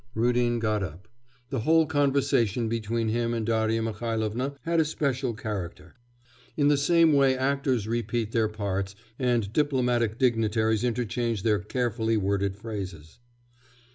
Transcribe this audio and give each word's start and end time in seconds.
Rudin 0.15 0.57
got 0.57 0.81
up. 0.81 1.07
The 1.51 1.59
whole 1.59 1.85
conversation 1.85 2.67
between 2.67 3.09
him 3.09 3.35
and 3.35 3.45
Darya 3.45 3.83
Mihailovna 3.83 4.55
had 4.63 4.79
a 4.79 4.83
special 4.83 5.35
character. 5.35 5.93
In 6.57 6.69
the 6.69 6.75
same 6.75 7.13
way 7.13 7.37
actors 7.37 7.87
repeat 7.87 8.31
their 8.31 8.47
parts, 8.49 8.95
and 9.19 9.53
diplomatic 9.53 10.17
dignitaries 10.17 10.83
interchange 10.83 11.43
their 11.43 11.59
carefully 11.59 12.17
worded 12.17 12.55
phrases. 12.57 13.19